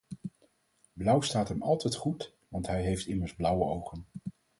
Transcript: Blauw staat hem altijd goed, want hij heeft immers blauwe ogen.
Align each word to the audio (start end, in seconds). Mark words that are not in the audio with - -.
Blauw 0.93 1.21
staat 1.23 1.47
hem 1.49 1.61
altijd 1.61 1.95
goed, 1.95 2.33
want 2.47 2.67
hij 2.67 2.81
heeft 2.81 3.05
immers 3.07 3.35
blauwe 3.35 3.63
ogen. 3.65 4.05